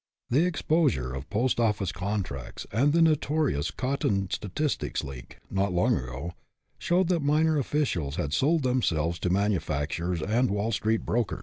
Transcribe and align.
The 0.31 0.47
exposure 0.47 1.13
of 1.13 1.29
post 1.29 1.59
office 1.59 1.91
contracts 1.91 2.65
and 2.71 2.91
the 2.91 3.03
notorious" 3.03 3.69
cotton 3.85 4.31
statistics 4.31 5.03
leak," 5.03 5.37
not 5.51 5.73
long 5.73 5.95
ago, 5.95 6.33
showed 6.79 7.07
that 7.09 7.21
minor 7.21 7.59
officials 7.59 8.15
had 8.15 8.33
sold 8.33 8.63
themselves 8.63 9.19
to 9.19 9.29
manu 9.29 9.59
facturers 9.59 10.27
and 10.27 10.49
Wall 10.49 10.71
Street 10.71 11.05
brokers. 11.05 11.39